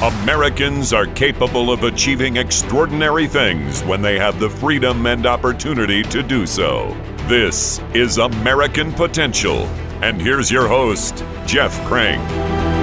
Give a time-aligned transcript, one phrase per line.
[0.00, 6.22] Americans are capable of achieving extraordinary things when they have the freedom and opportunity to
[6.22, 6.96] do so.
[7.26, 9.66] This is American Potential.
[10.00, 12.20] And here's your host, Jeff Crank.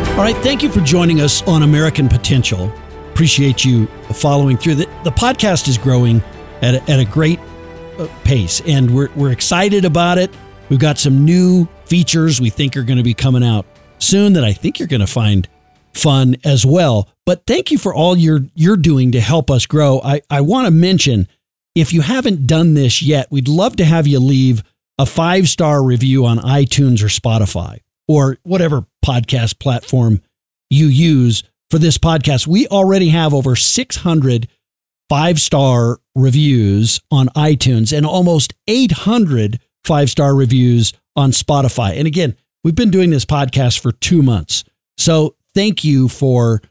[0.10, 2.70] All right, thank you for joining us on American Potential.
[3.14, 4.76] Appreciate you following through.
[4.76, 6.22] The, the podcast is growing
[6.62, 7.40] at a, at a great
[7.98, 10.36] uh, pace, and we're, we're excited about it.
[10.68, 13.66] We've got some new features we think are going to be coming out
[14.00, 15.48] soon that I think you're going to find
[15.96, 17.10] fun as well.
[17.26, 20.02] But thank you for all you're you're doing to help us grow.
[20.04, 21.28] I, I want to mention
[21.74, 24.64] if you haven't done this yet, we'd love to have you leave
[24.98, 30.22] a five star review on iTunes or Spotify or whatever podcast platform
[30.70, 32.48] you use for this podcast.
[32.48, 34.48] We already have over 600
[35.10, 41.98] five star reviews on iTunes and almost 800 five star reviews on Spotify.
[41.98, 44.64] And again, we've been doing this podcast for two months.
[44.98, 46.62] So thank you for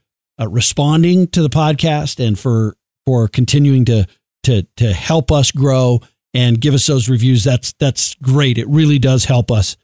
[0.40, 2.76] uh, responding to the podcast and for
[3.06, 4.06] for continuing to
[4.44, 6.00] to to help us grow
[6.32, 7.42] and give us those reviews.
[7.42, 8.58] That's that's great.
[8.58, 9.76] It really does help us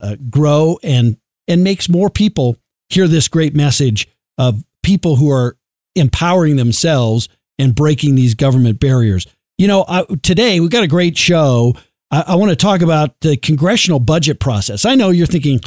[0.00, 1.16] uh, grow and
[1.48, 2.56] and makes more people
[2.88, 5.56] hear this great message of people who are
[5.94, 9.26] empowering themselves and breaking these government barriers.
[9.58, 11.74] You know, I, today we've got a great show.
[12.10, 14.84] I, I want to talk about the congressional budget process.
[14.84, 15.60] I know you're thinking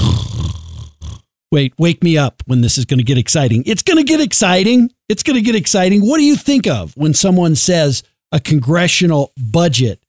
[1.51, 3.63] wait, wake me up when this is going to get exciting.
[3.65, 4.91] It's going to get exciting.
[5.09, 6.01] It's going to get exciting.
[6.01, 10.03] What do you think of when someone says a congressional budget?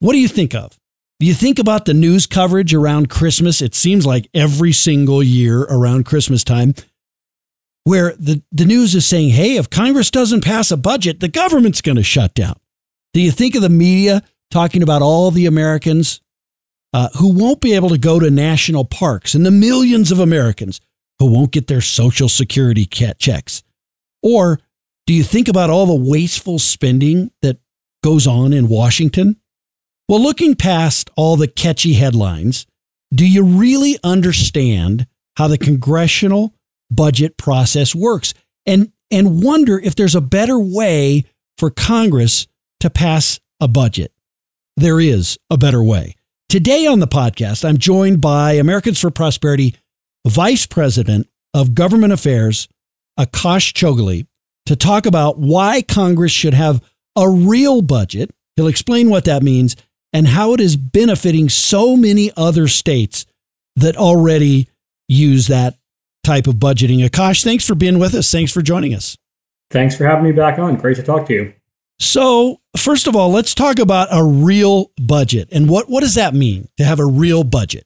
[0.00, 0.78] What do you think of?
[1.20, 3.60] Do you think about the news coverage around Christmas?
[3.60, 6.74] It seems like every single year around Christmas time,
[7.82, 11.80] where the, the news is saying, hey, if Congress doesn't pass a budget, the government's
[11.80, 12.60] going to shut down.
[13.14, 16.20] Do you think of the media talking about all the Americans
[16.92, 20.80] uh, who won't be able to go to national parks and the millions of Americans
[21.18, 23.62] who won't get their Social Security checks?
[24.22, 24.58] Or
[25.06, 27.58] do you think about all the wasteful spending that
[28.02, 29.36] goes on in Washington?
[30.08, 32.66] Well, looking past all the catchy headlines,
[33.12, 35.06] do you really understand
[35.36, 36.54] how the congressional
[36.90, 38.34] budget process works
[38.66, 41.24] and, and wonder if there's a better way
[41.56, 42.46] for Congress
[42.80, 44.12] to pass a budget?
[44.76, 46.16] There is a better way.
[46.48, 49.74] Today on the podcast, I'm joined by Americans for Prosperity
[50.26, 52.68] Vice President of Government Affairs,
[53.20, 54.26] Akash Chougule,
[54.64, 56.82] to talk about why Congress should have
[57.14, 58.30] a real budget.
[58.56, 59.76] He'll explain what that means
[60.14, 63.26] and how it is benefiting so many other states
[63.76, 64.70] that already
[65.06, 65.76] use that
[66.24, 67.06] type of budgeting.
[67.06, 68.30] Akash, thanks for being with us.
[68.32, 69.18] Thanks for joining us.
[69.70, 70.76] Thanks for having me back on.
[70.76, 71.52] Great to talk to you.
[71.98, 75.48] So, first of all, let's talk about a real budget.
[75.52, 77.84] And what, what does that mean to have a real budget?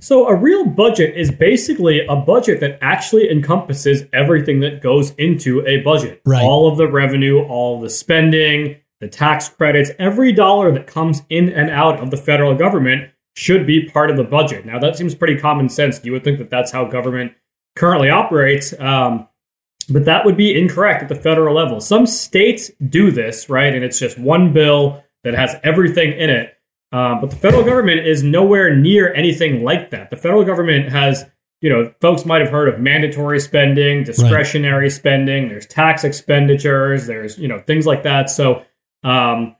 [0.00, 5.66] So, a real budget is basically a budget that actually encompasses everything that goes into
[5.66, 6.20] a budget.
[6.26, 6.42] Right.
[6.42, 11.48] All of the revenue, all the spending, the tax credits, every dollar that comes in
[11.48, 14.66] and out of the federal government should be part of the budget.
[14.66, 16.04] Now, that seems pretty common sense.
[16.04, 17.32] You would think that that's how government
[17.74, 18.78] currently operates.
[18.78, 19.28] Um,
[19.90, 21.80] but that would be incorrect at the federal level.
[21.80, 23.74] Some states do this, right?
[23.74, 26.56] And it's just one bill that has everything in it.
[26.92, 30.10] Um, but the federal government is nowhere near anything like that.
[30.10, 31.24] The federal government has,
[31.60, 34.92] you know, folks might have heard of mandatory spending, discretionary right.
[34.92, 38.28] spending, there's tax expenditures, there's, you know, things like that.
[38.30, 38.64] So,
[39.04, 39.56] um,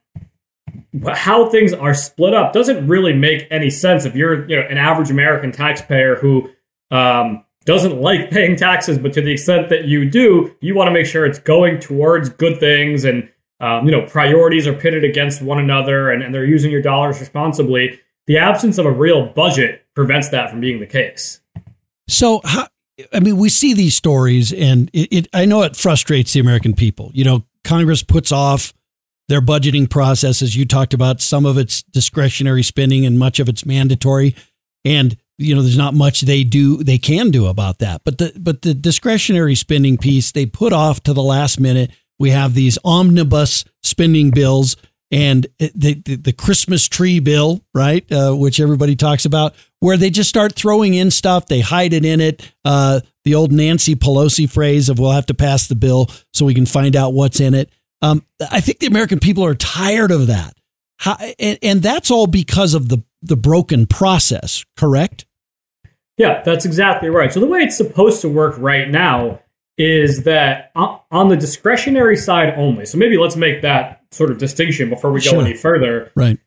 [1.13, 4.77] how things are split up doesn't really make any sense if you're, you know, an
[4.77, 6.51] average American taxpayer who,
[6.91, 10.93] um, doesn't like paying taxes, but to the extent that you do, you want to
[10.93, 15.41] make sure it's going towards good things and um, you know priorities are pitted against
[15.41, 18.01] one another and, and they're using your dollars responsibly.
[18.27, 21.41] The absence of a real budget prevents that from being the case.
[22.09, 22.67] So, how,
[23.13, 26.75] I mean, we see these stories, and it, it, I know it frustrates the American
[26.75, 27.13] people.
[27.15, 28.73] You know, Congress puts off
[29.29, 31.21] their budgeting process, as you talked about.
[31.21, 34.35] Some of it's discretionary spending, and much of it's mandatory.
[34.85, 38.03] And you know, there's not much they do they can do about that.
[38.05, 41.91] But the but the discretionary spending piece they put off to the last minute.
[42.19, 44.77] We have these omnibus spending bills
[45.11, 50.11] and the the, the Christmas tree bill, right, uh, which everybody talks about, where they
[50.11, 51.47] just start throwing in stuff.
[51.47, 52.53] They hide it in it.
[52.65, 56.55] Uh, the old Nancy Pelosi phrase of "We'll have to pass the bill so we
[56.55, 57.71] can find out what's in it."
[58.03, 60.55] Um, I think the American people are tired of that,
[60.99, 64.65] How, and, and that's all because of the the broken process.
[64.77, 65.27] Correct?
[66.21, 67.33] Yeah, that's exactly right.
[67.33, 69.41] So the way it's supposed to work right now
[69.79, 72.85] is that on the discretionary side only.
[72.85, 75.41] So maybe let's make that sort of distinction before we go sure.
[75.41, 76.13] any further.
[76.15, 76.39] Right.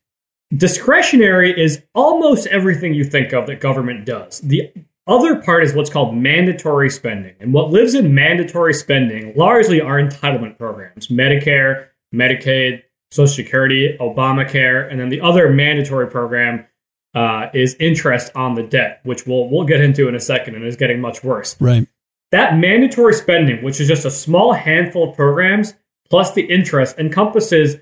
[0.56, 4.42] Discretionary is almost everything you think of that government does.
[4.42, 4.72] The
[5.08, 7.34] other part is what's called mandatory spending.
[7.40, 14.88] And what lives in mandatory spending largely are entitlement programs Medicare, Medicaid, Social Security, Obamacare,
[14.92, 16.68] and then the other mandatory program
[17.13, 20.65] uh, is interest on the debt, which we'll, we'll get into in a second and
[20.65, 21.56] is getting much worse.
[21.60, 21.88] Right.
[22.31, 25.75] That mandatory spending, which is just a small handful of programs,
[26.10, 27.77] plus the interest, encompasses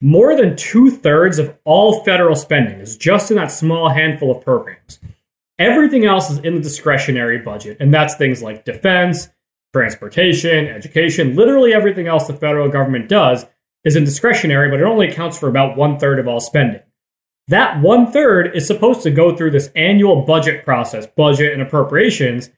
[0.00, 4.44] more than two thirds of all federal spending, is just in that small handful of
[4.44, 5.00] programs.
[5.58, 9.28] Everything else is in the discretionary budget, and that's things like defense,
[9.72, 13.46] transportation, education, literally everything else the federal government does
[13.84, 16.82] is in discretionary, but it only accounts for about one third of all spending.
[17.48, 22.50] That one third is supposed to go through this annual budget process, budget and appropriations.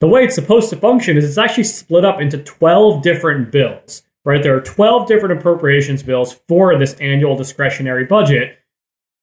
[0.00, 4.02] The way it's supposed to function is it's actually split up into 12 different bills,
[4.24, 4.42] right?
[4.42, 8.58] There are 12 different appropriations bills for this annual discretionary budget.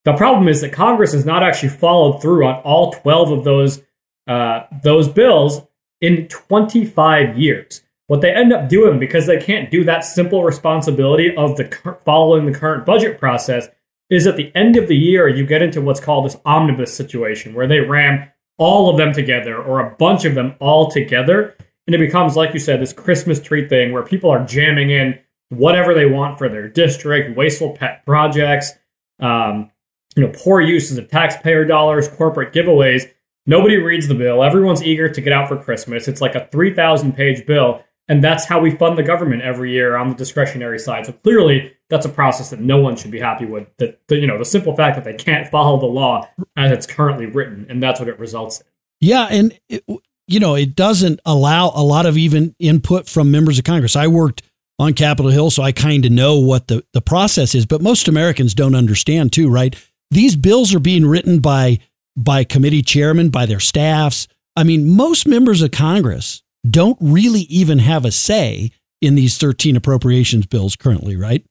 [0.06, 3.82] The problem is that Congress has not actually followed through on all 12 of those
[4.28, 5.62] uh, those bills
[6.00, 7.82] in 25 years.
[8.08, 11.66] What they end up doing, because they can't do that simple responsibility of the
[12.06, 13.68] following the current budget process,
[14.12, 17.54] is at the end of the year you get into what's called this omnibus situation,
[17.54, 21.56] where they ram all of them together or a bunch of them all together,
[21.88, 25.18] and it becomes, like you said, this Christmas tree thing where people are jamming in
[25.50, 28.74] whatever they want for their district, wasteful pet projects,
[29.20, 29.72] um,
[30.16, 33.10] you know, poor uses of taxpayer dollars, corporate giveaways.
[33.46, 34.44] Nobody reads the bill.
[34.44, 36.08] Everyone's eager to get out for Christmas.
[36.08, 37.84] It's like a 3,000 page bill.
[38.08, 41.06] And that's how we fund the government every year on the discretionary side.
[41.06, 43.68] So clearly, that's a process that no one should be happy with.
[43.78, 46.88] That the, you know, the simple fact that they can't follow the law as it's
[46.88, 48.68] currently written, and that's what it results in.
[49.02, 49.84] Yeah, and it,
[50.28, 53.98] you know, it doesn't allow a lot of even input from members of Congress.
[53.98, 54.42] I worked
[54.80, 57.66] on Capitol Hill, so I kind of know what the the process is.
[57.66, 59.76] But most Americans don't understand too, right?
[60.12, 61.80] These bills are being written by
[62.16, 64.30] by committee chairmen, by their staffs.
[64.56, 68.72] I mean, most members of Congress don't really even have a say
[69.02, 71.44] in these 13 appropriations bills currently, right?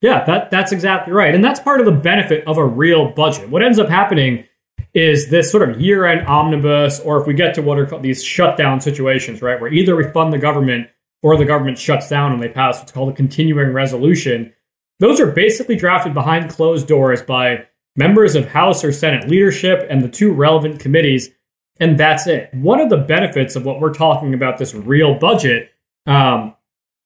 [0.00, 1.34] Yeah, that that's exactly right.
[1.34, 3.48] And that's part of the benefit of a real budget.
[3.48, 4.44] What ends up happening
[4.94, 8.24] is this sort of year-end omnibus, or if we get to what are called these
[8.24, 10.88] shutdown situations, right, where either we fund the government
[11.22, 14.52] or the government shuts down and they pass what's called a continuing resolution.
[15.00, 17.66] Those are basically drafted behind closed doors by
[17.96, 21.30] members of House or Senate leadership and the two relevant committees,
[21.80, 22.52] and that's it.
[22.54, 25.70] One of the benefits of what we're talking about this real budget
[26.06, 26.54] um,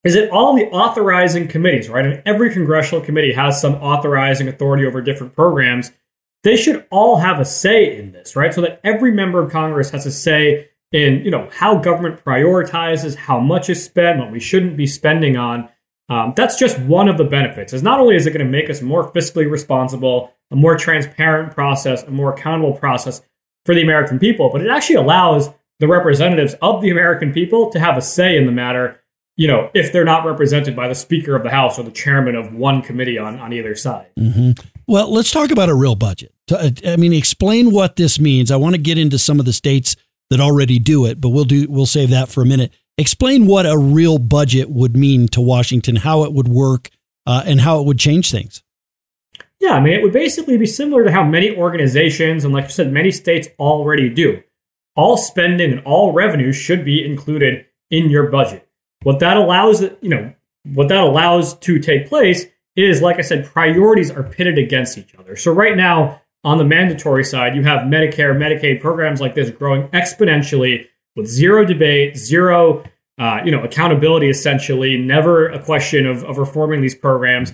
[0.05, 4.85] is that all the authorizing committees, right, and every congressional committee has some authorizing authority
[4.85, 5.93] over different programs.
[6.43, 8.53] They should all have a say in this, right?
[8.53, 13.15] So that every member of Congress has a say in, you know, how government prioritizes,
[13.15, 15.69] how much is spent, what we shouldn't be spending on.
[16.09, 17.73] Um, that's just one of the benefits.
[17.73, 21.55] Is not only is it going to make us more fiscally responsible, a more transparent
[21.55, 23.23] process, a more accountable process
[23.65, 27.81] for the American people, but it actually allows the representatives of the American people to
[27.81, 29.01] have a say in the matter,
[29.37, 32.35] you know, if they're not represented by the Speaker of the House or the chairman
[32.35, 34.09] of one committee on, on either side.
[34.19, 34.53] Mm-hmm.
[34.87, 36.35] Well, let's talk about a real budget.
[36.51, 38.51] Uh, I mean, explain what this means.
[38.51, 39.97] I want to get into some of the states
[40.31, 42.73] that already do it, but we'll do we'll save that for a minute.
[42.99, 46.91] Explain what a real budget would mean to Washington, how it would work,
[47.27, 48.63] uh, and how it would change things.
[49.61, 52.71] Yeah, I mean, it would basically be similar to how many organizations and, like you
[52.71, 54.43] said, many states already do.
[54.97, 58.69] All spending and all revenue should be included in your budget.
[59.03, 60.33] What that allows, you know,
[60.65, 65.15] what that allows to take place is, like I said, priorities are pitted against each
[65.17, 65.37] other.
[65.37, 69.89] So right now, on the mandatory side, you have Medicare, Medicaid programs like this growing
[69.89, 72.85] exponentially with zero debate, zero,
[73.19, 74.29] uh, you know, accountability.
[74.29, 77.53] Essentially, never a question of, of reforming these programs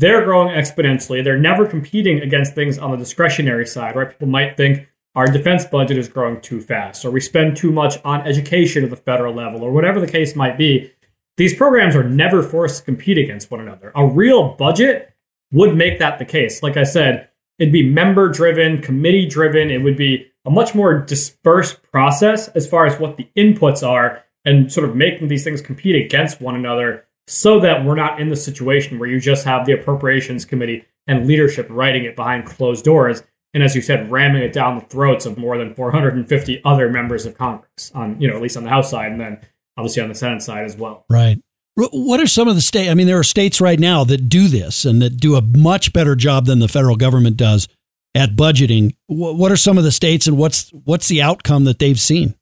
[0.00, 1.22] they're growing exponentially.
[1.22, 4.08] They're never competing against things on the discretionary side, right?
[4.08, 7.98] People might think our defense budget is growing too fast, or we spend too much
[8.04, 10.92] on education at the federal level, or whatever the case might be.
[11.36, 13.92] These programs are never forced to compete against one another.
[13.94, 15.14] A real budget
[15.52, 16.62] would make that the case.
[16.62, 19.70] Like I said, it'd be member driven, committee driven.
[19.70, 24.22] It would be a much more dispersed process as far as what the inputs are
[24.44, 28.28] and sort of making these things compete against one another so that we're not in
[28.28, 32.84] the situation where you just have the appropriations committee and leadership writing it behind closed
[32.84, 33.22] doors
[33.54, 37.26] and as you said ramming it down the throats of more than 450 other members
[37.26, 39.40] of congress on you know at least on the house side and then
[39.76, 41.04] obviously on the senate side as well.
[41.08, 41.40] Right.
[41.76, 44.48] What are some of the states i mean there are states right now that do
[44.48, 47.68] this and that do a much better job than the federal government does
[48.14, 48.94] at budgeting.
[49.06, 52.34] What are some of the states and what's what's the outcome that they've seen?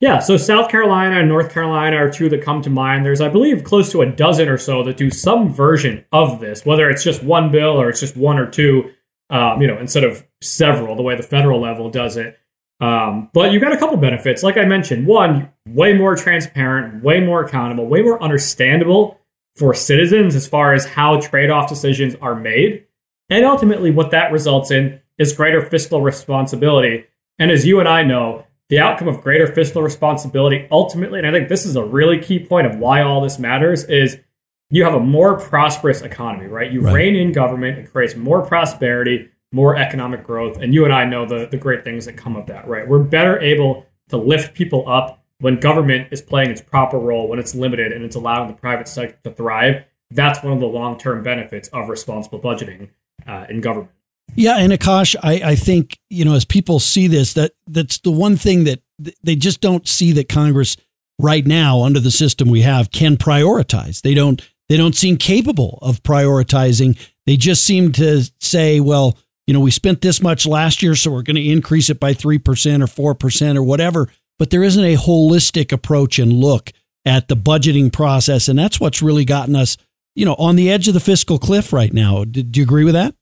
[0.00, 3.04] Yeah, so South Carolina and North Carolina are two that come to mind.
[3.04, 6.64] There's, I believe, close to a dozen or so that do some version of this,
[6.64, 8.90] whether it's just one bill or it's just one or two,
[9.30, 12.38] um, you know, instead of several, the way the federal level does it.
[12.80, 14.42] Um, but you got a couple benefits.
[14.42, 19.20] Like I mentioned, one, way more transparent, way more accountable, way more understandable
[19.56, 22.86] for citizens as far as how trade off decisions are made.
[23.28, 27.06] And ultimately, what that results in is greater fiscal responsibility.
[27.38, 31.32] And as you and I know, the outcome of greater fiscal responsibility ultimately, and I
[31.32, 34.18] think this is a really key point of why all this matters, is
[34.70, 36.70] you have a more prosperous economy, right?
[36.70, 36.94] You right.
[36.94, 40.58] rein in government, it creates more prosperity, more economic growth.
[40.58, 42.88] And you and I know the, the great things that come of that, right?
[42.88, 47.38] We're better able to lift people up when government is playing its proper role, when
[47.38, 49.84] it's limited and it's allowing the private sector to thrive.
[50.10, 52.90] That's one of the long term benefits of responsible budgeting
[53.26, 53.90] uh, in government.
[54.36, 58.12] Yeah, and Akash, I, I think you know as people see this, that that's the
[58.12, 58.80] one thing that
[59.22, 60.76] they just don't see that Congress
[61.18, 64.02] right now under the system we have can prioritize.
[64.02, 66.96] They don't they don't seem capable of prioritizing.
[67.26, 71.10] They just seem to say, well, you know, we spent this much last year, so
[71.10, 72.38] we're going to increase it by 3%
[72.98, 74.08] or 4% or whatever.
[74.38, 76.70] But there isn't a holistic approach and look
[77.04, 78.48] at the budgeting process.
[78.48, 79.76] And that's what's really gotten us,
[80.14, 82.22] you know, on the edge of the fiscal cliff right now.
[82.22, 83.16] Do, do you agree with that?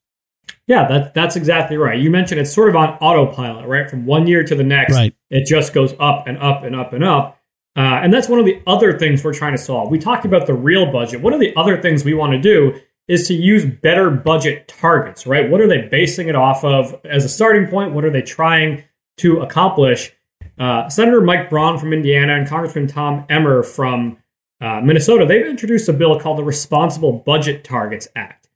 [0.66, 1.98] Yeah, that, that's exactly right.
[1.98, 3.88] You mentioned it's sort of on autopilot, right?
[3.88, 5.14] From one year to the next, right.
[5.30, 7.37] it just goes up and up and up and up.
[7.78, 9.88] Uh, and that's one of the other things we're trying to solve.
[9.88, 11.20] We talked about the real budget.
[11.20, 15.28] One of the other things we want to do is to use better budget targets,
[15.28, 15.48] right?
[15.48, 17.94] What are they basing it off of as a starting point?
[17.94, 18.82] What are they trying
[19.18, 20.12] to accomplish?
[20.58, 24.18] Uh, Senator Mike Braun from Indiana and Congressman Tom Emmer from
[24.60, 28.48] uh, Minnesota, they've introduced a bill called the Responsible Budget Targets Act.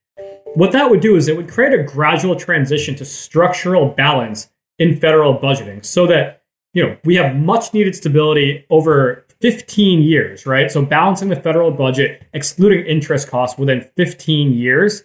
[0.54, 4.50] What that would do is it would create a gradual transition to structural balance
[4.80, 6.41] in federal budgeting so that
[6.74, 10.70] you know we have much needed stability over 15 years, right?
[10.70, 15.02] So balancing the federal budget, excluding interest costs within 15 years,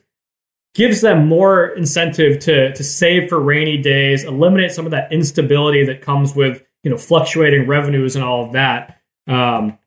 [0.76, 5.84] gives them more incentive to, to save for rainy days, eliminate some of that instability
[5.86, 9.02] that comes with you know fluctuating revenues and all of that.
[9.26, 9.78] Um,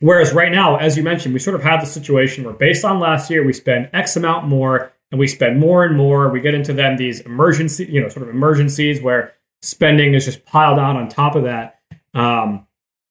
[0.00, 2.98] whereas right now, as you mentioned, we sort of have the situation where based on
[2.98, 6.30] last year, we spend X amount more and we spend more and more.
[6.30, 10.44] We get into then these emergency, you know, sort of emergencies where spending is just
[10.44, 11.80] piled on on top of that.
[12.14, 12.66] Um,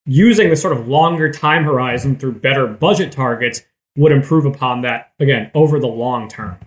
[0.06, 3.64] using the sort of longer time horizon through better budget targets
[3.96, 6.58] would improve upon that again over the long term.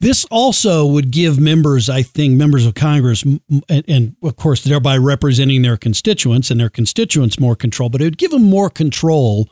[0.00, 4.96] This also would give members, I think, members of Congress, and, and, of course, thereby
[4.96, 9.50] representing their constituents and their constituents more control, but it would give them more control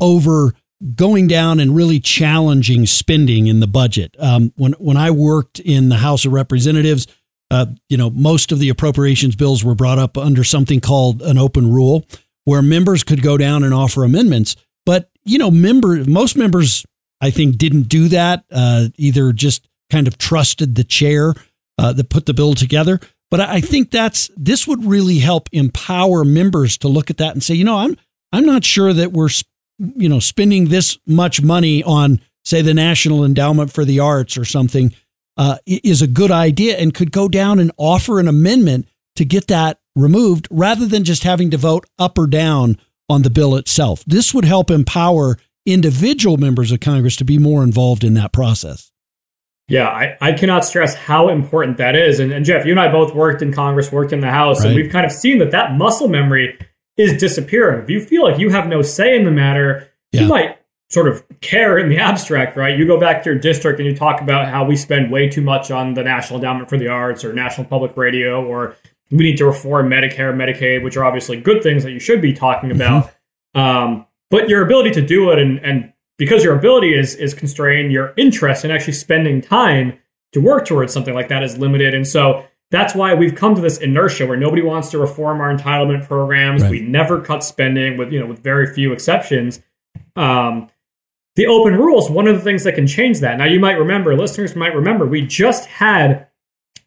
[0.00, 0.52] over
[0.96, 4.16] going down and really challenging spending in the budget.
[4.18, 7.06] Um, when when I worked in the House of Representatives,
[7.50, 11.38] uh, you know, most of the appropriations bills were brought up under something called an
[11.38, 12.06] open rule,
[12.44, 14.56] where members could go down and offer amendments.
[14.86, 16.84] But, you know, member, most members,
[17.20, 21.34] I think, didn't do that, uh, either just kind of trusted the chair
[21.78, 23.00] uh, that put the bill together.
[23.30, 27.42] But I think that's this would really help empower members to look at that and
[27.42, 27.96] say, you know, I'm
[28.32, 29.30] I'm not sure that we're
[29.78, 34.44] you know spending this much money on say the National Endowment for the Arts or
[34.44, 34.94] something
[35.36, 39.48] uh, is a good idea and could go down and offer an amendment to get
[39.48, 44.04] that removed rather than just having to vote up or down on the bill itself.
[44.06, 48.90] This would help empower individual members of Congress to be more involved in that process.
[49.66, 52.20] Yeah, I, I cannot stress how important that is.
[52.20, 54.66] And, and Jeff, you and I both worked in Congress, worked in the House, right.
[54.68, 56.58] and we've kind of seen that that muscle memory
[56.96, 57.82] is disappearing.
[57.82, 60.22] If you feel like you have no say in the matter, yeah.
[60.22, 60.58] you might
[60.94, 62.78] sort of care in the abstract, right?
[62.78, 65.42] You go back to your district and you talk about how we spend way too
[65.42, 68.76] much on the National Endowment for the Arts or National Public Radio or
[69.10, 72.32] we need to reform Medicare, Medicaid, which are obviously good things that you should be
[72.32, 72.80] talking mm-hmm.
[72.80, 73.12] about.
[73.54, 73.60] Mm-hmm.
[73.60, 77.92] Um, but your ability to do it, and, and because your ability is is constrained,
[77.92, 79.98] your interest in actually spending time
[80.32, 81.94] to work towards something like that is limited.
[81.94, 85.54] And so that's why we've come to this inertia where nobody wants to reform our
[85.54, 86.62] entitlement programs.
[86.62, 86.70] Right.
[86.70, 89.62] We never cut spending, with you know, with very few exceptions.
[90.16, 90.68] Um,
[91.36, 93.38] the open rules, one of the things that can change that.
[93.38, 96.28] Now, you might remember, listeners might remember, we just had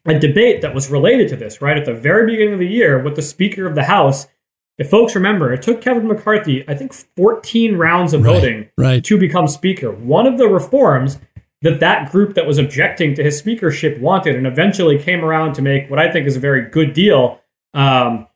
[0.06, 1.76] a debate that was related to this, right?
[1.76, 4.26] At the very beginning of the year with the Speaker of the House.
[4.78, 9.04] If folks remember, it took Kevin McCarthy, I think, 14 rounds of right, voting right.
[9.04, 9.90] to become Speaker.
[9.90, 11.18] One of the reforms
[11.62, 15.62] that that group that was objecting to his speakership wanted and eventually came around to
[15.62, 17.40] make what I think is a very good deal
[17.74, 18.28] um,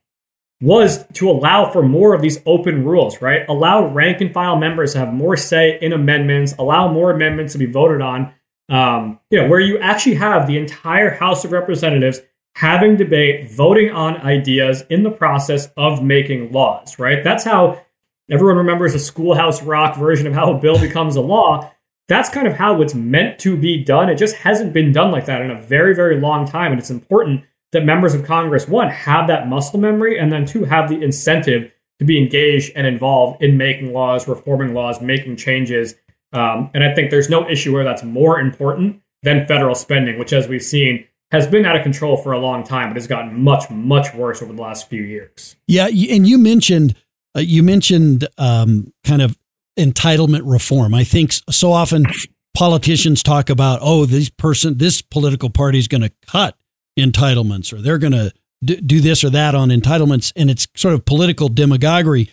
[0.62, 3.44] was to allow for more of these open rules, right?
[3.48, 7.58] Allow rank and file members to have more say in amendments, allow more amendments to
[7.58, 8.32] be voted on
[8.68, 12.20] um, you know, where you actually have the entire House of Representatives
[12.56, 17.22] having debate, voting on ideas in the process of making laws, right?
[17.22, 17.84] That's how
[18.30, 21.70] everyone remembers a schoolhouse rock version of how a bill becomes a law.
[22.08, 24.08] That's kind of how it's meant to be done.
[24.08, 26.72] It just hasn't been done like that in a very, very long time.
[26.72, 30.64] And it's important that members of Congress, one, have that muscle memory, and then two,
[30.64, 35.94] have the incentive to be engaged and involved in making laws, reforming laws, making changes.
[36.32, 40.32] Um, and I think there's no issue where that's more important than federal spending, which,
[40.32, 43.42] as we've seen, has been out of control for a long time, but has gotten
[43.42, 45.56] much, much worse over the last few years.
[45.66, 46.94] Yeah, and you mentioned
[47.36, 49.38] uh, you mentioned um, kind of
[49.78, 50.94] entitlement reform.
[50.94, 52.06] I think so often
[52.54, 56.56] politicians talk about, oh, this person, this political party is going to cut
[56.98, 58.32] entitlements, or they're going to
[58.64, 62.30] do this or that on entitlements, and it's sort of political demagoguery.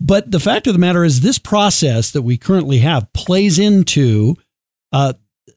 [0.00, 4.36] But the fact of the matter is, this process that we currently have plays into
[4.92, 5.12] uh,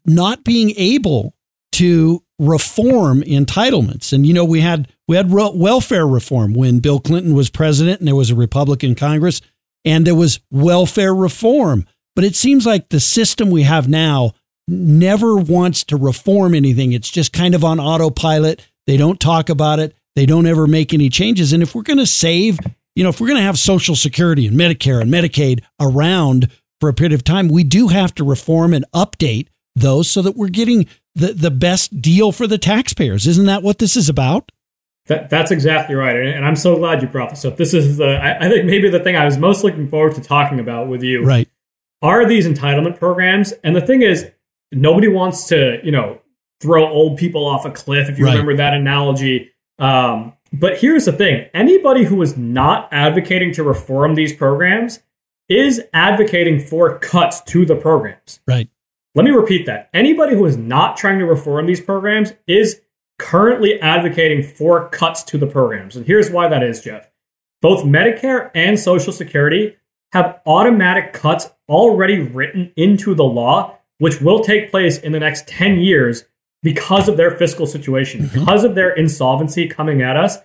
[0.05, 1.33] not being able
[1.73, 4.13] to reform entitlements.
[4.13, 8.07] And you know, we had we had welfare reform when Bill Clinton was president, and
[8.07, 9.41] there was a Republican Congress,
[9.85, 11.85] and there was welfare reform.
[12.15, 14.33] But it seems like the system we have now
[14.67, 16.93] never wants to reform anything.
[16.93, 18.67] It's just kind of on autopilot.
[18.87, 19.95] They don't talk about it.
[20.15, 21.53] They don't ever make any changes.
[21.53, 22.59] And if we're going to save,
[22.95, 26.89] you know, if we're going to have Social Security and Medicare and Medicaid around for
[26.89, 30.49] a period of time, we do have to reform and update those so that we're
[30.49, 33.25] getting the, the best deal for the taxpayers.
[33.27, 34.51] Isn't that what this is about?
[35.07, 36.15] That, that's exactly right.
[36.15, 37.57] And, I'm so glad you brought this up.
[37.57, 40.21] This is the, I, I think maybe the thing I was most looking forward to
[40.21, 41.25] talking about with you.
[41.25, 41.49] Right.
[42.01, 43.51] Are these entitlement programs?
[43.63, 44.29] And the thing is,
[44.73, 46.19] nobody wants to, you know,
[46.61, 48.31] throw old people off a cliff, if you right.
[48.31, 49.51] remember that analogy.
[49.79, 54.99] Um, but here's the thing anybody who is not advocating to reform these programs
[55.49, 58.39] is advocating for cuts to the programs.
[58.47, 58.69] Right.
[59.15, 59.89] Let me repeat that.
[59.93, 62.81] Anybody who is not trying to reform these programs is
[63.19, 65.95] currently advocating for cuts to the programs.
[65.95, 67.09] And here's why that is, Jeff.
[67.61, 69.75] Both Medicare and Social Security
[70.13, 75.47] have automatic cuts already written into the law, which will take place in the next
[75.47, 76.25] 10 years
[76.61, 78.39] because of their fiscal situation, mm-hmm.
[78.39, 80.37] because of their insolvency coming at us.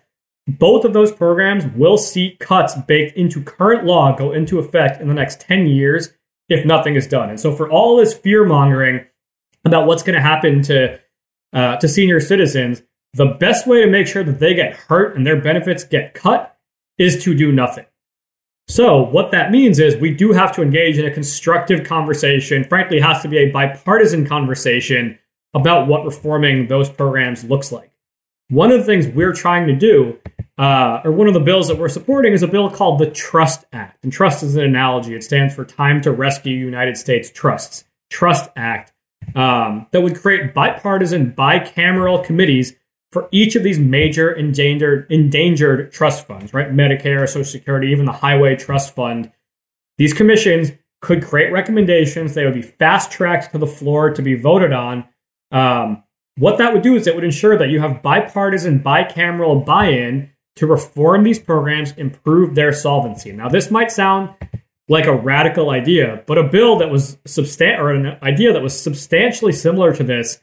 [0.47, 5.09] Both of those programs will see cuts baked into current law go into effect in
[5.09, 6.12] the next 10 years
[6.49, 7.28] if nothing is done.
[7.28, 9.04] And so, for all this fear mongering
[9.65, 10.99] about what's going to happen to
[11.52, 12.82] uh, to senior citizens,
[13.15, 16.56] the best way to make sure that they get hurt and their benefits get cut
[16.99, 17.87] is to do nothing.
[18.69, 22.65] So, what that means is we do have to engage in a constructive conversation.
[22.65, 25.19] Frankly, has to be a bipartisan conversation
[25.54, 27.91] about what reforming those programs looks like.
[28.50, 30.19] One of the things we're trying to do,
[30.59, 33.65] uh, or one of the bills that we're supporting, is a bill called the Trust
[33.73, 34.04] Act.
[34.04, 37.85] And trust is an analogy, it stands for Time to Rescue United States Trusts.
[38.11, 38.93] Trust Act
[39.35, 42.75] um, that would create bipartisan, bicameral committees
[43.10, 46.73] for each of these major endangered endangered trust funds, right?
[46.73, 49.32] Medicare, Social Security, even the Highway Trust Fund.
[49.97, 52.34] These commissions could create recommendations.
[52.34, 55.04] They would be fast tracked to the floor to be voted on.
[55.50, 56.02] Um,
[56.36, 60.66] what that would do is it would ensure that you have bipartisan, bicameral buy-in to
[60.66, 63.32] reform these programs, improve their solvency.
[63.32, 64.30] Now, this might sound
[64.88, 68.78] like a radical idea, but a bill that was substan- or an idea that was
[68.78, 70.40] substantially similar to this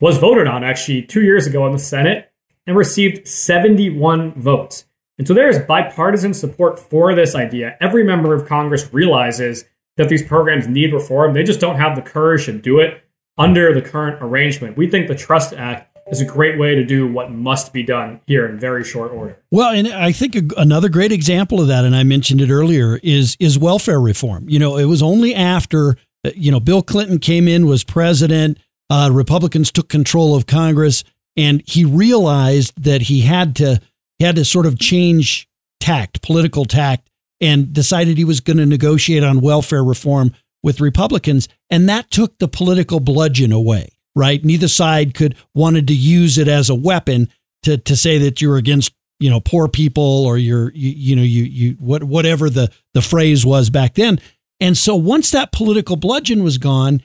[0.00, 2.30] was voted on actually two years ago in the Senate
[2.66, 4.84] and received 71 votes.
[5.18, 7.76] And so there's bipartisan support for this idea.
[7.80, 9.64] Every member of Congress realizes
[9.96, 11.34] that these programs need reform.
[11.34, 13.02] They just don't have the courage to do it
[13.36, 14.76] under the current arrangement.
[14.76, 18.20] We think the Trust Act is a great way to do what must be done
[18.26, 19.38] here in very short order.
[19.50, 23.36] Well, and I think another great example of that, and I mentioned it earlier, is
[23.40, 24.48] is welfare reform.
[24.48, 28.58] You know, it was only after uh, you know Bill Clinton came in, was president,
[28.90, 31.04] uh, Republicans took control of Congress,
[31.36, 33.80] and he realized that he had to
[34.18, 35.48] he had to sort of change
[35.80, 37.08] tact, political tact,
[37.40, 42.38] and decided he was going to negotiate on welfare reform with Republicans, and that took
[42.38, 43.90] the political bludgeon away.
[44.16, 47.28] Right, neither side could wanted to use it as a weapon
[47.62, 51.22] to to say that you're against you know poor people or you're you, you know
[51.22, 54.18] you you what whatever the the phrase was back then.
[54.60, 57.02] And so once that political bludgeon was gone,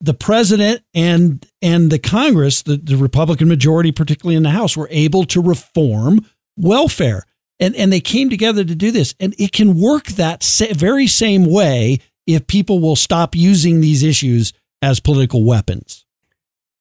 [0.00, 4.88] the president and and the Congress, the, the Republican majority, particularly in the House, were
[4.90, 6.24] able to reform
[6.56, 7.24] welfare.
[7.60, 9.14] And, and they came together to do this.
[9.18, 14.04] And it can work that sa- very same way if people will stop using these
[14.04, 16.04] issues as political weapons.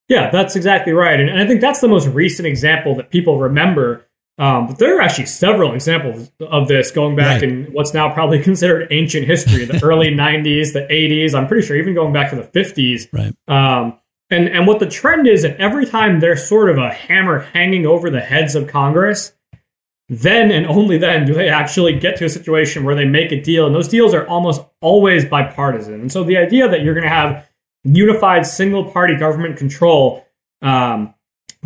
[0.08, 1.20] Yeah, that's exactly right.
[1.20, 4.06] And, and I think that's the most recent example that people remember
[4.40, 7.50] um, but there are actually several examples of this going back right.
[7.50, 11.34] in what's now probably considered ancient history, the early 90s, the 80s.
[11.34, 13.08] I'm pretty sure even going back to the 50s.
[13.12, 13.34] Right.
[13.48, 17.40] Um, and, and what the trend is that every time there's sort of a hammer
[17.40, 19.34] hanging over the heads of Congress,
[20.10, 23.42] then and only then do they actually get to a situation where they make a
[23.42, 23.66] deal.
[23.66, 25.96] And those deals are almost always bipartisan.
[25.96, 27.50] And so the idea that you're going to have
[27.84, 30.26] unified single party government control
[30.62, 31.14] um,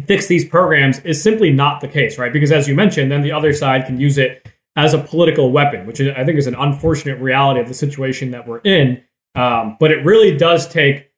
[0.06, 2.34] fix these programs is simply not the case, right?
[2.34, 5.86] Because as you mentioned, then the other side can use it as a political weapon,
[5.86, 9.04] which I think is an unfortunate reality of the situation that we're in.
[9.36, 11.12] Um, but it really does take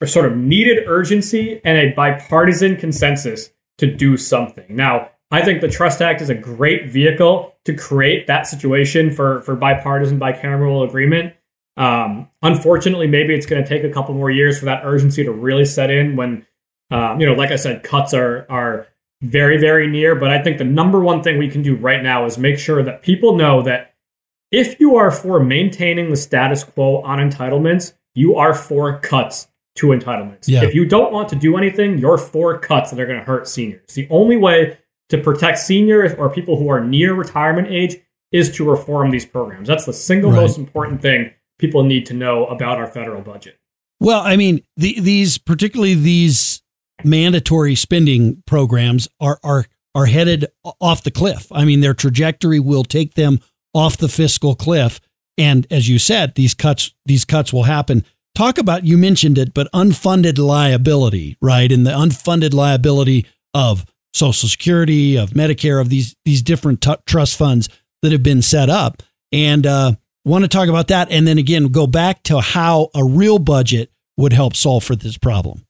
[0.00, 4.64] a sort of needed urgency and a bipartisan consensus to do something.
[4.68, 9.42] Now, I think the Trust Act is a great vehicle to create that situation for,
[9.42, 11.34] for bipartisan, bicameral agreement.
[11.76, 15.30] Um, unfortunately, maybe it's going to take a couple more years for that urgency to
[15.30, 16.46] really set in when,
[16.90, 18.86] um, you know, like I said, cuts are, are
[19.20, 20.14] very, very near.
[20.14, 22.82] But I think the number one thing we can do right now is make sure
[22.82, 23.94] that people know that
[24.50, 29.88] if you are for maintaining the status quo on entitlements, you are for cuts to
[29.88, 30.48] entitlements.
[30.48, 30.64] Yeah.
[30.64, 33.46] If you don't want to do anything, you're for cuts that are going to hurt
[33.46, 33.94] seniors.
[33.94, 34.78] The only way
[35.10, 37.96] to protect seniors or people who are near retirement age
[38.32, 39.68] is to reform these programs.
[39.68, 40.40] That's the single right.
[40.40, 43.58] most important thing people need to know about our federal budget.
[44.00, 46.62] Well, I mean, the, these particularly these
[47.04, 50.46] mandatory spending programs are are are headed
[50.80, 51.46] off the cliff.
[51.50, 53.40] I mean, their trajectory will take them
[53.74, 55.00] off the fiscal cliff.
[55.36, 58.04] And as you said, these cuts these cuts will happen.
[58.34, 61.70] Talk about you mentioned it, but unfunded liability, right?
[61.70, 63.84] And the unfunded liability of
[64.14, 67.68] Social Security, of Medicare, of these these different t- trust funds
[68.02, 69.02] that have been set up.
[69.32, 69.92] And uh,
[70.24, 73.90] want to talk about that, and then again go back to how a real budget
[74.16, 75.64] would help solve for this problem.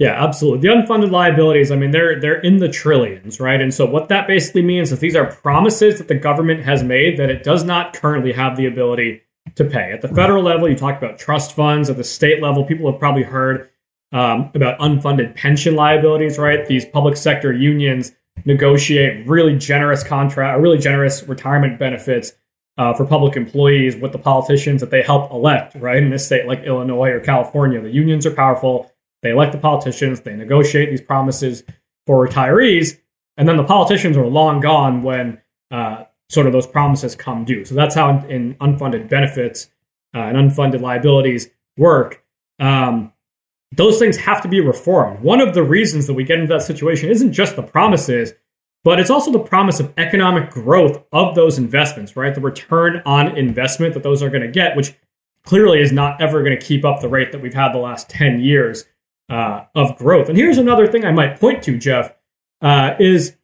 [0.00, 0.66] Yeah, absolutely.
[0.66, 3.60] The unfunded liabilities, I mean, they're they're in the trillions, right?
[3.60, 7.18] And so what that basically means is these are promises that the government has made
[7.18, 9.20] that it does not currently have the ability
[9.56, 9.92] to pay.
[9.92, 11.90] At the federal level, you talk about trust funds.
[11.90, 13.68] At the state level, people have probably heard
[14.10, 16.66] um, about unfunded pension liabilities, right?
[16.66, 18.12] These public sector unions
[18.46, 22.32] negotiate really generous contract, really generous retirement benefits
[22.78, 26.02] uh, for public employees with the politicians that they help elect, right?
[26.02, 28.90] In a state like Illinois or California, the unions are powerful
[29.22, 31.62] they elect the politicians, they negotiate these promises
[32.06, 32.98] for retirees,
[33.36, 37.64] and then the politicians are long gone when uh, sort of those promises come due.
[37.64, 39.70] So that's how in, unfunded benefits
[40.14, 42.24] uh, and unfunded liabilities work.
[42.58, 43.12] Um,
[43.72, 45.20] those things have to be reformed.
[45.20, 48.32] One of the reasons that we get into that situation isn't just the promises,
[48.82, 52.34] but it's also the promise of economic growth of those investments, right?
[52.34, 54.94] The return on investment that those are going to get, which
[55.44, 58.08] clearly is not ever going to keep up the rate that we've had the last
[58.10, 58.84] 10 years
[59.30, 60.28] uh, of growth.
[60.28, 62.12] And here's another thing I might point to, Jeff,
[62.60, 63.36] uh, is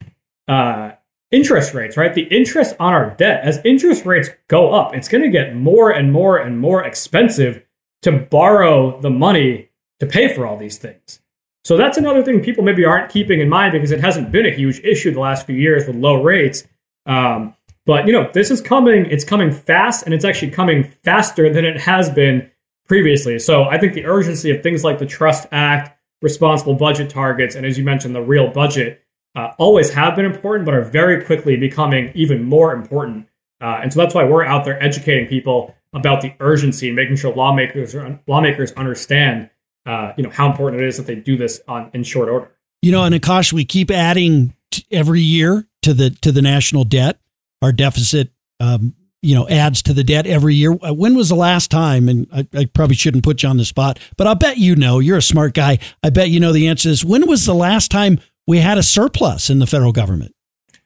[0.49, 0.93] uh,
[1.31, 2.13] interest rates, right?
[2.13, 5.91] The interest on our debt, as interest rates go up, it's going to get more
[5.91, 7.63] and more and more expensive
[8.03, 9.71] to borrow the money
[10.01, 11.21] to pay for all these things.
[11.65, 14.51] So that's another thing people maybe aren't keeping in mind because it hasn't been a
[14.51, 16.65] huge issue the last few years with low rates.
[17.07, 17.55] Um,
[17.87, 19.07] but you know, this is coming.
[19.07, 22.51] It's coming fast, and it's actually coming faster than it has been
[22.87, 23.39] previously.
[23.39, 27.67] So I think the urgency of things like the Trust Act, responsible budget targets, and
[27.67, 29.03] as you mentioned, the real budget
[29.35, 33.29] uh, always have been important, but are very quickly becoming even more important.
[33.61, 37.17] Uh, and so that's why we're out there educating people about the urgency and making
[37.17, 37.95] sure lawmakers
[38.27, 39.51] lawmakers understand,
[39.87, 42.51] uh, you know, how important it is that they do this on in short order.
[42.83, 44.55] You know, and Akash, we keep adding
[44.91, 47.19] every year to the to the national debt.
[47.63, 48.95] Our deficit um,
[49.27, 50.73] you know adds to the debt every year.
[50.73, 52.09] Uh, when was the last time?
[52.09, 55.01] And I, I, probably shouldn't put you on the spot, but I'll bet you know.
[55.01, 55.79] You're a smart guy.
[56.03, 58.83] I bet you know the answer is when was the last time we had a
[58.83, 60.35] surplus in the federal government?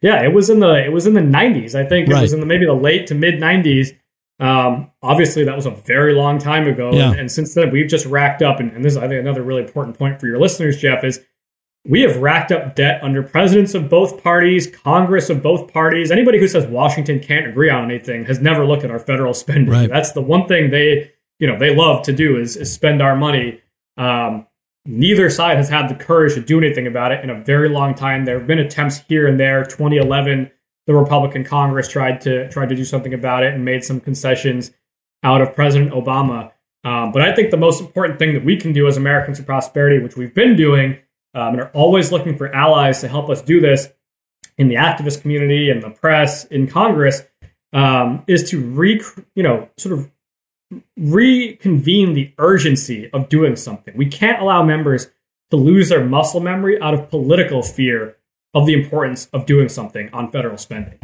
[0.01, 1.75] Yeah, it was in the it was in the 90s.
[1.75, 2.23] I think it right.
[2.23, 3.97] was in the maybe the late to mid 90s.
[4.39, 7.11] Um, obviously, that was a very long time ago, yeah.
[7.11, 8.59] and, and, since then we've just racked up.
[8.59, 11.21] And, and this is I think another really important point for your listeners, Jeff, is
[11.87, 16.11] we have racked up debt under presidents of both parties, Congress of both parties.
[16.11, 19.71] Anybody who says Washington can't agree on anything has never looked at our federal spending.
[19.71, 19.89] Right.
[19.89, 23.17] That's the one thing they, you know, they love to do is, is spend our
[23.17, 23.63] money.
[23.97, 24.47] Um,
[24.85, 27.95] neither side has had the courage to do anything about it in a very long
[27.95, 28.27] time.
[28.27, 29.65] There have been attempts here and there.
[29.65, 30.51] 2011,
[30.87, 34.71] the Republican Congress tried to tried to do something about it and made some concessions
[35.23, 36.53] out of President Obama.
[36.85, 39.45] Um, but I think the most important thing that we can do as Americans for
[39.45, 40.99] Prosperity, which we've been doing,
[41.35, 43.89] um, and are always looking for allies to help us do this
[44.59, 47.23] in the activist community and the press in Congress
[47.73, 49.01] um, is to re
[49.35, 50.11] you know sort of
[50.97, 53.97] reconvene the urgency of doing something.
[53.97, 55.09] We can't allow members
[55.51, 58.17] to lose their muscle memory out of political fear
[58.55, 60.99] of the importance of doing something on federal spending.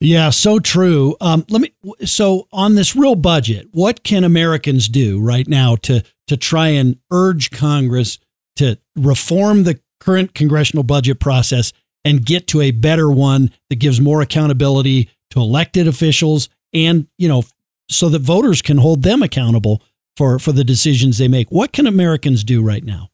[0.00, 1.16] Yeah, so true.
[1.20, 1.72] Um, let me.
[2.04, 6.98] So on this real budget, what can Americans do right now to to try and
[7.10, 8.18] urge Congress
[8.58, 11.72] to reform the current congressional budget process
[12.04, 17.28] and get to a better one that gives more accountability to elected officials and, you
[17.28, 17.42] know,
[17.90, 19.82] so that voters can hold them accountable
[20.16, 21.50] for, for the decisions they make.
[21.50, 23.08] What can Americans do right now?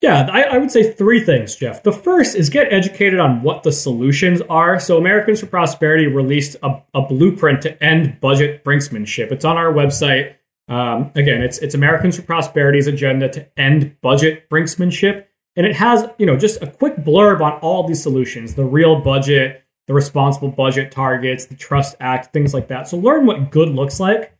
[0.00, 1.82] Yeah, I, I, would say three things, Jeff.
[1.82, 4.78] The first is get educated on what the solutions are.
[4.78, 9.32] So, Americans for Prosperity released a, a blueprint to end budget brinksmanship.
[9.32, 10.34] It's on our website.
[10.68, 16.06] Um, again, it's it's Americans for Prosperity's agenda to end budget brinksmanship, and it has
[16.18, 20.50] you know just a quick blurb on all these solutions: the real budget, the responsible
[20.50, 22.88] budget targets, the Trust Act, things like that.
[22.88, 24.36] So, learn what good looks like.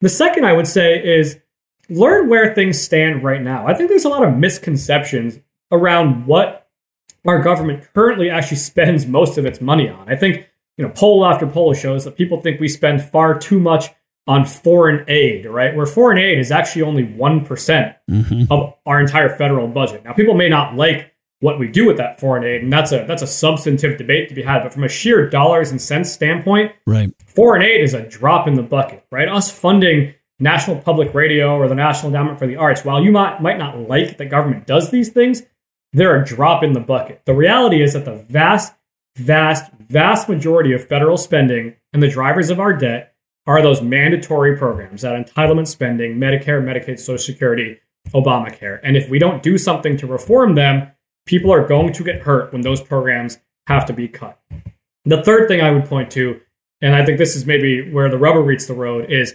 [0.00, 1.38] The second I would say is
[1.88, 3.66] learn where things stand right now.
[3.66, 5.38] I think there's a lot of misconceptions
[5.72, 6.68] around what
[7.26, 10.08] our government currently actually spends most of its money on.
[10.08, 13.58] I think, you know, poll after poll shows that people think we spend far too
[13.58, 13.88] much
[14.26, 15.74] on foreign aid, right?
[15.74, 18.52] Where foreign aid is actually only one mm-hmm.
[18.52, 20.04] of our entire federal budget.
[20.04, 23.04] Now, people may not like what we do with that foreign aid, and that's a
[23.06, 24.62] that's a substantive debate to be had.
[24.62, 28.54] But from a sheer dollars and cents standpoint, right, foreign aid is a drop in
[28.54, 29.28] the bucket, right?
[29.28, 33.40] Us funding National Public Radio or the National Endowment for the Arts, while you might,
[33.40, 35.42] might not like that government does these things,
[35.92, 37.22] they're a drop in the bucket.
[37.24, 38.74] The reality is that the vast,
[39.16, 43.14] vast, vast majority of federal spending and the drivers of our debt
[43.46, 47.78] are those mandatory programs, that entitlement spending, Medicare, Medicaid, Social Security,
[48.08, 48.80] Obamacare.
[48.82, 50.90] And if we don't do something to reform them,
[51.26, 54.40] people are going to get hurt when those programs have to be cut.
[55.04, 56.40] The third thing I would point to,
[56.80, 59.34] and I think this is maybe where the rubber meets the road, is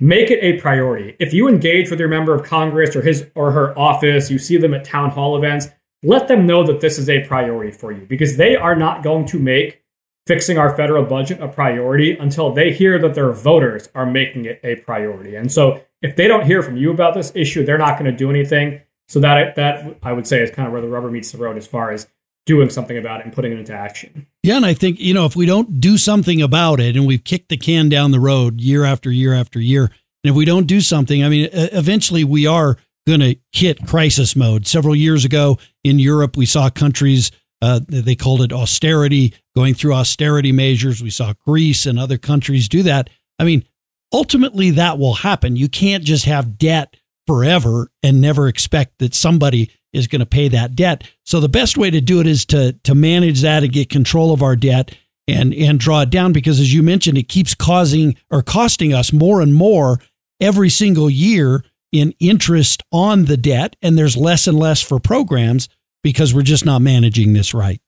[0.00, 1.16] make it a priority.
[1.18, 4.56] If you engage with your member of Congress or his or her office, you see
[4.56, 5.68] them at town hall events,
[6.02, 9.26] let them know that this is a priority for you because they are not going
[9.26, 9.83] to make
[10.26, 14.60] fixing our federal budget a priority until they hear that their voters are making it
[14.64, 15.36] a priority.
[15.36, 18.16] And so if they don't hear from you about this issue, they're not going to
[18.16, 18.80] do anything.
[19.08, 21.58] So that that I would say is kind of where the rubber meets the road
[21.58, 22.06] as far as
[22.46, 24.26] doing something about it and putting it into action.
[24.42, 27.24] Yeah, and I think, you know, if we don't do something about it and we've
[27.24, 30.66] kicked the can down the road year after year after year, and if we don't
[30.66, 34.66] do something, I mean, eventually we are going to hit crisis mode.
[34.66, 37.30] Several years ago in Europe, we saw countries,
[37.64, 41.02] uh, they called it austerity, going through austerity measures.
[41.02, 43.08] We saw Greece and other countries do that.
[43.38, 43.64] I mean,
[44.12, 45.56] ultimately that will happen.
[45.56, 46.96] You can't just have debt
[47.26, 51.04] forever and never expect that somebody is going to pay that debt.
[51.24, 54.34] So the best way to do it is to to manage that and get control
[54.34, 54.94] of our debt
[55.26, 59.10] and and draw it down because as you mentioned it keeps causing or costing us
[59.10, 60.00] more and more
[60.38, 65.68] every single year in interest on the debt and there's less and less for programs
[66.04, 67.80] because we're just not managing this right.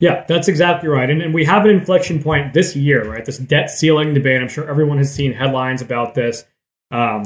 [0.00, 1.08] Yeah, that's exactly right.
[1.08, 3.24] And, and we have an inflection point this year, right?
[3.24, 4.42] This debt ceiling debate.
[4.42, 6.44] I'm sure everyone has seen headlines about this.
[6.90, 7.24] Um,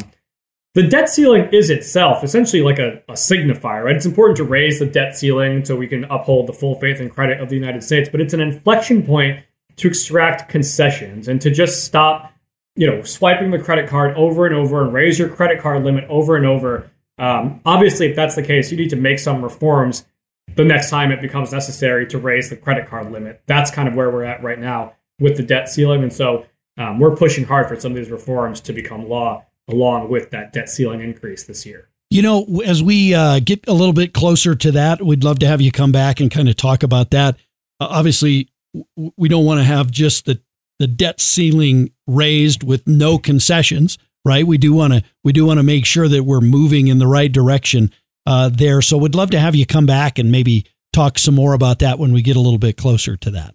[0.74, 3.96] the debt ceiling is itself essentially like a, a, signifier, right?
[3.96, 7.10] It's important to raise the debt ceiling so we can uphold the full faith and
[7.10, 9.42] credit of the United States, but it's an inflection point
[9.76, 12.32] to extract concessions and to just stop,
[12.76, 16.04] you know, swiping the credit card over and over and raise your credit card limit
[16.10, 16.90] over and over.
[17.18, 20.06] Um, obviously, if that's the case, you need to make some reforms
[20.54, 23.42] the next time it becomes necessary to raise the credit card limit.
[23.46, 26.98] That's kind of where we're at right now with the debt ceiling, and so um,
[26.98, 30.68] we're pushing hard for some of these reforms to become law along with that debt
[30.68, 31.88] ceiling increase this year.
[32.10, 35.46] You know, as we uh, get a little bit closer to that, we'd love to
[35.46, 37.36] have you come back and kind of talk about that.
[37.80, 38.48] Uh, obviously,
[38.96, 40.40] w- we don't want to have just the
[40.78, 44.46] the debt ceiling raised with no concessions, right?
[44.46, 47.06] We do want to we do want to make sure that we're moving in the
[47.06, 47.90] right direction
[48.26, 48.82] uh, there.
[48.82, 51.98] So, we'd love to have you come back and maybe talk some more about that
[51.98, 53.54] when we get a little bit closer to that.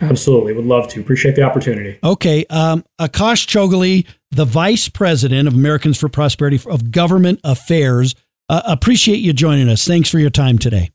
[0.00, 0.52] Absolutely.
[0.52, 1.00] Would love to.
[1.00, 1.98] Appreciate the opportunity.
[2.02, 2.44] Okay.
[2.50, 8.14] Um, Akash Chougule, the Vice President of Americans for Prosperity of Government Affairs.
[8.48, 9.86] Uh, appreciate you joining us.
[9.86, 10.90] Thanks for your time today.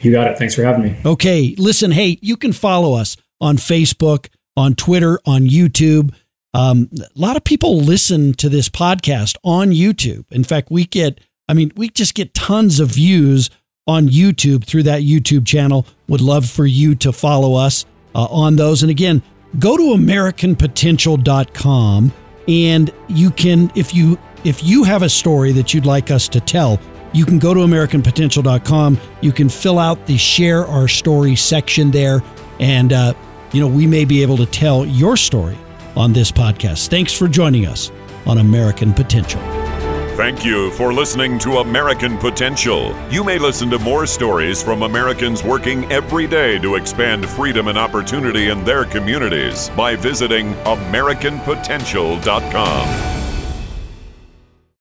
[0.00, 0.38] You got it.
[0.38, 0.96] Thanks for having me.
[1.04, 1.54] Okay.
[1.56, 6.12] Listen, hey, you can follow us on Facebook, on Twitter, on YouTube.
[6.54, 10.24] Um, a lot of people listen to this podcast on YouTube.
[10.30, 13.50] In fact, we get, I mean, we just get tons of views
[13.86, 15.86] on YouTube through that YouTube channel.
[16.08, 17.84] Would love for you to follow us
[18.14, 18.82] uh, on those.
[18.82, 19.22] And again,
[19.58, 22.12] go to americanpotential.com
[22.48, 26.40] and you can if you if you have a story that you'd like us to
[26.40, 26.80] tell,
[27.12, 28.98] you can go to americanpotential.com.
[29.20, 32.22] You can fill out the share our story section there
[32.60, 33.14] and uh,
[33.52, 35.56] you know, we may be able to tell your story
[35.98, 36.88] on this podcast.
[36.88, 37.92] Thanks for joining us
[38.26, 39.42] on American Potential.
[40.16, 42.96] Thank you for listening to American Potential.
[43.08, 47.78] You may listen to more stories from Americans working every day to expand freedom and
[47.78, 53.17] opportunity in their communities by visiting AmericanPotential.com.